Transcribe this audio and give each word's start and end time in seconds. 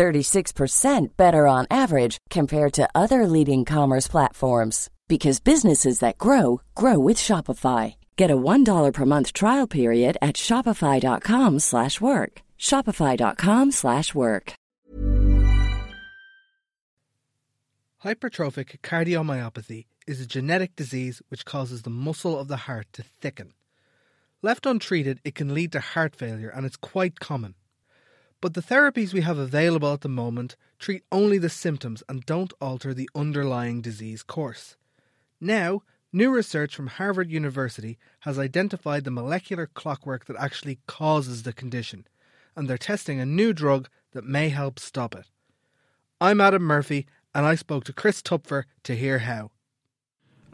36% 0.00 1.16
better 1.18 1.46
on 1.46 1.66
average 1.70 2.16
compared 2.30 2.72
to 2.72 2.88
other 2.94 3.26
leading 3.26 3.66
commerce 3.66 4.08
platforms 4.08 4.88
because 5.08 5.40
businesses 5.40 5.98
that 5.98 6.16
grow 6.16 6.62
grow 6.74 6.98
with 6.98 7.18
Shopify. 7.18 7.96
Get 8.16 8.30
a 8.30 8.36
$1 8.36 8.92
per 8.94 9.04
month 9.04 9.34
trial 9.34 9.66
period 9.66 10.16
at 10.22 10.36
shopify.com/work. 10.36 12.32
shopify.com/work. 12.58 14.46
Hypertrophic 18.06 18.68
cardiomyopathy 18.80 19.84
is 20.06 20.20
a 20.20 20.32
genetic 20.36 20.74
disease 20.76 21.20
which 21.28 21.44
causes 21.44 21.82
the 21.82 21.96
muscle 22.06 22.38
of 22.38 22.48
the 22.48 22.62
heart 22.66 22.86
to 22.94 23.02
thicken. 23.20 23.52
Left 24.40 24.64
untreated, 24.64 25.20
it 25.24 25.34
can 25.34 25.52
lead 25.52 25.70
to 25.72 25.80
heart 25.80 26.16
failure 26.16 26.48
and 26.48 26.64
it's 26.64 26.78
quite 26.94 27.20
common. 27.20 27.54
But 28.40 28.54
the 28.54 28.62
therapies 28.62 29.12
we 29.12 29.20
have 29.20 29.36
available 29.36 29.92
at 29.92 30.00
the 30.00 30.08
moment 30.08 30.56
treat 30.78 31.04
only 31.12 31.36
the 31.36 31.50
symptoms 31.50 32.02
and 32.08 32.24
don't 32.24 32.54
alter 32.60 32.94
the 32.94 33.10
underlying 33.14 33.82
disease 33.82 34.22
course. 34.22 34.76
Now, 35.40 35.82
new 36.12 36.30
research 36.30 36.74
from 36.74 36.86
Harvard 36.86 37.30
University 37.30 37.98
has 38.20 38.38
identified 38.38 39.04
the 39.04 39.10
molecular 39.10 39.66
clockwork 39.66 40.24
that 40.24 40.36
actually 40.38 40.78
causes 40.86 41.42
the 41.42 41.52
condition, 41.52 42.06
and 42.56 42.68
they're 42.68 42.78
testing 42.78 43.20
a 43.20 43.26
new 43.26 43.52
drug 43.52 43.88
that 44.12 44.24
may 44.24 44.48
help 44.48 44.78
stop 44.78 45.14
it. 45.14 45.26
I'm 46.18 46.40
Adam 46.40 46.62
Murphy, 46.62 47.06
and 47.34 47.44
I 47.44 47.54
spoke 47.54 47.84
to 47.84 47.92
Chris 47.92 48.22
Toepfer 48.22 48.64
to 48.84 48.96
hear 48.96 49.20
how. 49.20 49.50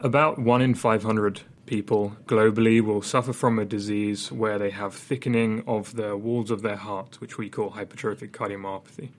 About 0.01 0.39
1 0.39 0.61
in 0.61 0.75
500 0.75 1.41
people 1.67 2.17
globally 2.25 2.81
will 2.81 3.03
suffer 3.03 3.33
from 3.33 3.59
a 3.59 3.65
disease 3.65 4.31
where 4.31 4.57
they 4.57 4.71
have 4.71 4.95
thickening 4.95 5.63
of 5.67 5.95
the 5.95 6.17
walls 6.17 6.49
of 6.49 6.63
their 6.63 6.77
heart, 6.77 7.21
which 7.21 7.37
we 7.37 7.49
call 7.49 7.71
hypertrophic 7.71 8.31
cardiomyopathy. 8.31 9.09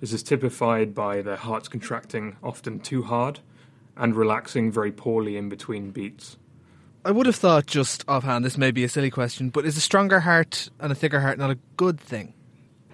This 0.00 0.12
is 0.12 0.22
typified 0.22 0.94
by 0.94 1.22
their 1.22 1.36
hearts 1.36 1.66
contracting 1.66 2.36
often 2.42 2.78
too 2.78 3.02
hard 3.02 3.40
and 3.96 4.14
relaxing 4.14 4.70
very 4.70 4.92
poorly 4.92 5.36
in 5.36 5.48
between 5.48 5.90
beats. 5.90 6.36
I 7.04 7.10
would 7.10 7.26
have 7.26 7.36
thought 7.36 7.66
just 7.66 8.04
offhand, 8.06 8.44
this 8.44 8.58
may 8.58 8.70
be 8.70 8.84
a 8.84 8.88
silly 8.88 9.10
question, 9.10 9.50
but 9.50 9.64
is 9.64 9.76
a 9.76 9.80
stronger 9.80 10.20
heart 10.20 10.68
and 10.78 10.92
a 10.92 10.94
thicker 10.94 11.20
heart 11.20 11.38
not 11.38 11.50
a 11.50 11.58
good 11.76 11.98
thing? 11.98 12.34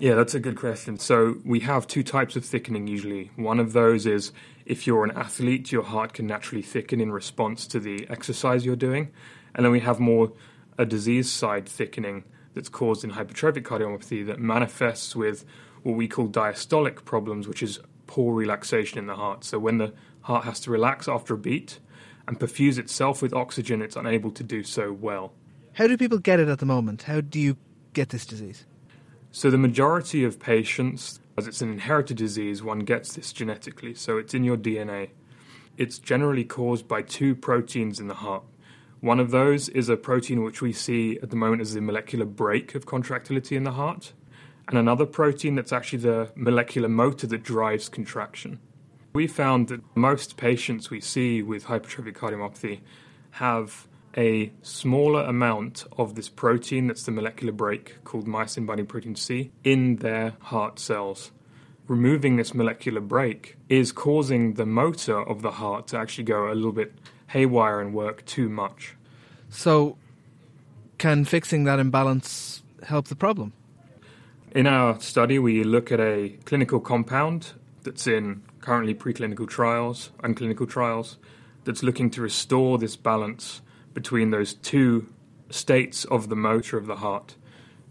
Yeah, 0.00 0.14
that's 0.14 0.34
a 0.34 0.40
good 0.40 0.56
question. 0.56 0.98
So 0.98 1.36
we 1.44 1.60
have 1.60 1.86
two 1.86 2.02
types 2.02 2.34
of 2.34 2.42
thickening 2.42 2.86
usually. 2.86 3.30
One 3.36 3.60
of 3.60 3.74
those 3.74 4.06
is 4.06 4.32
if 4.64 4.86
you're 4.86 5.04
an 5.04 5.10
athlete, 5.10 5.70
your 5.70 5.82
heart 5.82 6.14
can 6.14 6.26
naturally 6.26 6.62
thicken 6.62 7.02
in 7.02 7.12
response 7.12 7.66
to 7.66 7.78
the 7.78 8.08
exercise 8.08 8.64
you're 8.64 8.76
doing. 8.76 9.10
And 9.54 9.62
then 9.62 9.72
we 9.72 9.80
have 9.80 10.00
more 10.00 10.32
a 10.78 10.86
disease 10.86 11.30
side 11.30 11.68
thickening 11.68 12.24
that's 12.54 12.70
caused 12.70 13.04
in 13.04 13.10
hypertrophic 13.10 13.62
cardiomyopathy 13.62 14.26
that 14.26 14.40
manifests 14.40 15.14
with 15.14 15.44
what 15.82 15.96
we 15.96 16.08
call 16.08 16.28
diastolic 16.28 17.04
problems, 17.04 17.46
which 17.46 17.62
is 17.62 17.78
poor 18.06 18.34
relaxation 18.34 18.98
in 18.98 19.06
the 19.06 19.16
heart. 19.16 19.44
So 19.44 19.58
when 19.58 19.76
the 19.76 19.92
heart 20.22 20.46
has 20.46 20.60
to 20.60 20.70
relax 20.70 21.08
after 21.08 21.34
a 21.34 21.38
beat 21.38 21.78
and 22.26 22.40
perfuse 22.40 22.78
itself 22.78 23.20
with 23.20 23.34
oxygen, 23.34 23.82
it's 23.82 23.96
unable 23.96 24.30
to 24.30 24.42
do 24.42 24.62
so 24.62 24.92
well. 24.92 25.34
How 25.74 25.86
do 25.86 25.98
people 25.98 26.18
get 26.18 26.40
it 26.40 26.48
at 26.48 26.58
the 26.58 26.66
moment? 26.66 27.02
How 27.02 27.20
do 27.20 27.38
you 27.38 27.58
get 27.92 28.08
this 28.08 28.24
disease? 28.24 28.64
So, 29.32 29.48
the 29.48 29.58
majority 29.58 30.24
of 30.24 30.40
patients, 30.40 31.20
as 31.38 31.46
it's 31.46 31.62
an 31.62 31.70
inherited 31.70 32.16
disease, 32.16 32.64
one 32.64 32.80
gets 32.80 33.14
this 33.14 33.32
genetically. 33.32 33.94
So, 33.94 34.18
it's 34.18 34.34
in 34.34 34.42
your 34.42 34.56
DNA. 34.56 35.10
It's 35.76 36.00
generally 36.00 36.42
caused 36.42 36.88
by 36.88 37.02
two 37.02 37.36
proteins 37.36 38.00
in 38.00 38.08
the 38.08 38.14
heart. 38.14 38.42
One 39.00 39.20
of 39.20 39.30
those 39.30 39.68
is 39.68 39.88
a 39.88 39.96
protein 39.96 40.42
which 40.42 40.60
we 40.60 40.72
see 40.72 41.16
at 41.22 41.30
the 41.30 41.36
moment 41.36 41.62
as 41.62 41.74
the 41.74 41.80
molecular 41.80 42.26
brake 42.26 42.74
of 42.74 42.86
contractility 42.86 43.54
in 43.54 43.62
the 43.62 43.72
heart, 43.72 44.12
and 44.66 44.76
another 44.76 45.06
protein 45.06 45.54
that's 45.54 45.72
actually 45.72 46.00
the 46.00 46.32
molecular 46.34 46.88
motor 46.88 47.28
that 47.28 47.44
drives 47.44 47.88
contraction. 47.88 48.58
We 49.12 49.28
found 49.28 49.68
that 49.68 49.82
most 49.96 50.36
patients 50.36 50.90
we 50.90 51.00
see 51.00 51.40
with 51.40 51.66
hypertrophic 51.66 52.14
cardiomyopathy 52.14 52.80
have 53.32 53.86
a 54.16 54.52
smaller 54.62 55.22
amount 55.22 55.84
of 55.96 56.14
this 56.14 56.28
protein 56.28 56.88
that's 56.88 57.04
the 57.04 57.12
molecular 57.12 57.52
brake 57.52 58.02
called 58.04 58.26
myosin 58.26 58.66
binding 58.66 58.86
protein 58.86 59.14
C 59.14 59.52
in 59.64 59.96
their 59.96 60.34
heart 60.40 60.78
cells. 60.78 61.30
Removing 61.86 62.36
this 62.36 62.54
molecular 62.54 63.00
brake 63.00 63.56
is 63.68 63.92
causing 63.92 64.54
the 64.54 64.66
motor 64.66 65.20
of 65.20 65.42
the 65.42 65.52
heart 65.52 65.88
to 65.88 65.98
actually 65.98 66.24
go 66.24 66.50
a 66.50 66.54
little 66.54 66.72
bit 66.72 66.94
haywire 67.28 67.80
and 67.80 67.94
work 67.94 68.24
too 68.26 68.48
much. 68.48 68.96
So, 69.48 69.96
can 70.98 71.24
fixing 71.24 71.64
that 71.64 71.78
imbalance 71.78 72.62
help 72.84 73.08
the 73.08 73.16
problem? 73.16 73.52
In 74.52 74.66
our 74.66 75.00
study, 75.00 75.38
we 75.38 75.64
look 75.64 75.92
at 75.92 76.00
a 76.00 76.30
clinical 76.44 76.80
compound 76.80 77.52
that's 77.82 78.06
in 78.06 78.42
currently 78.60 78.94
preclinical 78.94 79.48
trials 79.48 80.10
and 80.22 80.36
clinical 80.36 80.66
trials 80.66 81.18
that's 81.64 81.82
looking 81.82 82.10
to 82.10 82.22
restore 82.22 82.78
this 82.78 82.96
balance 82.96 83.62
between 83.94 84.30
those 84.30 84.54
two 84.54 85.12
states 85.50 86.04
of 86.06 86.28
the 86.28 86.36
motor 86.36 86.76
of 86.76 86.86
the 86.86 86.96
heart. 86.96 87.36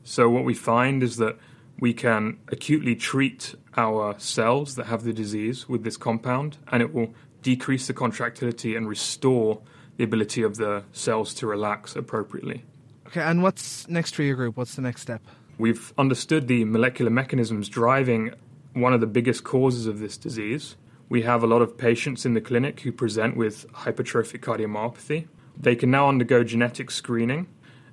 So, 0.03 0.29
what 0.29 0.45
we 0.45 0.53
find 0.53 1.03
is 1.03 1.17
that 1.17 1.37
we 1.79 1.93
can 1.93 2.37
acutely 2.49 2.95
treat 2.95 3.55
our 3.77 4.17
cells 4.19 4.75
that 4.75 4.87
have 4.87 5.03
the 5.03 5.13
disease 5.13 5.69
with 5.69 5.83
this 5.83 5.97
compound, 5.97 6.57
and 6.71 6.81
it 6.81 6.93
will 6.93 7.13
decrease 7.41 7.87
the 7.87 7.93
contractility 7.93 8.75
and 8.75 8.87
restore 8.87 9.61
the 9.97 10.03
ability 10.03 10.41
of 10.41 10.57
the 10.57 10.83
cells 10.91 11.33
to 11.35 11.47
relax 11.47 11.95
appropriately. 11.95 12.63
Okay, 13.07 13.21
and 13.21 13.41
what's 13.41 13.87
next 13.87 14.15
for 14.15 14.23
your 14.23 14.35
group? 14.35 14.57
What's 14.57 14.75
the 14.75 14.81
next 14.81 15.01
step? 15.01 15.21
We've 15.57 15.93
understood 15.97 16.47
the 16.47 16.63
molecular 16.65 17.11
mechanisms 17.11 17.67
driving 17.67 18.33
one 18.73 18.93
of 18.93 19.01
the 19.01 19.07
biggest 19.07 19.43
causes 19.43 19.87
of 19.87 19.99
this 19.99 20.15
disease. 20.15 20.75
We 21.09 21.23
have 21.23 21.43
a 21.43 21.47
lot 21.47 21.61
of 21.61 21.77
patients 21.77 22.25
in 22.25 22.33
the 22.33 22.41
clinic 22.41 22.81
who 22.81 22.91
present 22.91 23.35
with 23.35 23.71
hypertrophic 23.73 24.41
cardiomyopathy, 24.41 25.27
they 25.59 25.75
can 25.75 25.91
now 25.91 26.07
undergo 26.07 26.43
genetic 26.43 26.89
screening, 26.89 27.47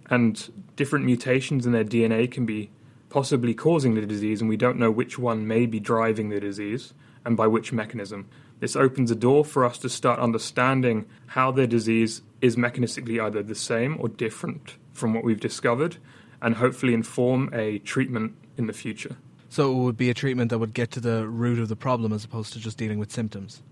and 0.09 0.53
different 0.77 1.04
mutations 1.04 1.66
in 1.66 1.72
their 1.72 1.84
DNA 1.84 2.31
can 2.31 2.47
be 2.47 2.71
possibly 3.09 3.54
causing 3.54 3.94
the 3.94 4.06
disease, 4.06 4.41
and 4.41 4.49
we 4.49 4.56
don't 4.56 4.78
know 4.78 4.91
which 4.91 5.19
one 5.19 5.47
may 5.47 5.66
be 5.66 5.81
driving 5.81 6.28
the 6.28 6.41
disease 6.41 6.94
and 7.25 7.37
by 7.37 7.47
which 7.47 7.72
mechanism. 7.72 8.28
This 8.60 8.77
opens 8.77 9.10
a 9.10 9.16
door 9.16 9.44
for 9.44 9.65
us 9.65 9.78
to 9.78 9.88
start 9.88 10.21
understanding 10.21 11.06
how 11.27 11.50
their 11.50 11.66
disease 11.66 12.22
is 12.41 12.56
mechanistically 12.56 13.22
either 13.22 13.43
the 13.43 13.54
same 13.54 13.97
or 14.00 14.09
different 14.09 14.77
from 14.93 15.12
what 15.12 15.25
we've 15.25 15.41
discovered, 15.41 15.97
and 16.41 16.54
hopefully 16.54 16.94
inform 16.94 17.50
a 17.53 17.78
treatment 17.81 18.34
in 18.56 18.66
the 18.66 18.72
future. 18.72 19.16
So 19.48 19.72
it 19.72 19.83
would 19.84 19.97
be 19.97 20.10
a 20.10 20.15
treatment 20.15 20.50
that 20.50 20.59
would 20.59 20.75
get 20.75 20.91
to 20.93 21.00
the 21.00 21.27
root 21.27 21.59
of 21.59 21.69
the 21.69 21.77
problem 21.77 22.12
as 22.12 22.25
opposed 22.25 22.53
to 22.53 22.59
just 22.59 22.78
dealing 22.78 22.98
with 22.98 23.10
symptoms? 23.10 23.62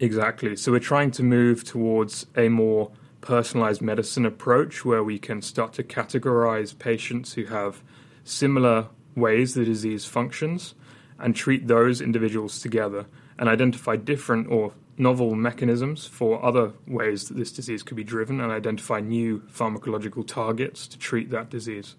Exactly. 0.00 0.54
So 0.56 0.72
we're 0.72 0.78
trying 0.78 1.10
to 1.12 1.22
move 1.22 1.64
towards 1.64 2.26
a 2.36 2.48
more 2.48 2.90
personalized 3.20 3.82
medicine 3.82 4.26
approach 4.26 4.84
where 4.84 5.02
we 5.02 5.18
can 5.18 5.42
start 5.42 5.72
to 5.74 5.82
categorize 5.82 6.78
patients 6.78 7.34
who 7.34 7.44
have 7.46 7.82
similar 8.24 8.88
ways 9.16 9.54
the 9.54 9.64
disease 9.64 10.04
functions 10.04 10.74
and 11.18 11.34
treat 11.34 11.66
those 11.66 12.00
individuals 12.00 12.60
together 12.60 13.06
and 13.38 13.48
identify 13.48 13.96
different 13.96 14.50
or 14.50 14.72
novel 14.96 15.34
mechanisms 15.34 16.06
for 16.06 16.44
other 16.44 16.72
ways 16.86 17.28
that 17.28 17.36
this 17.36 17.52
disease 17.52 17.82
could 17.82 17.96
be 17.96 18.04
driven 18.04 18.40
and 18.40 18.52
identify 18.52 19.00
new 19.00 19.38
pharmacological 19.52 20.26
targets 20.26 20.86
to 20.88 20.98
treat 20.98 21.30
that 21.30 21.50
disease. 21.50 21.96